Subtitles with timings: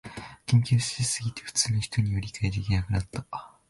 [0.47, 3.23] 研究しすぎて普通の人には理解できなくなった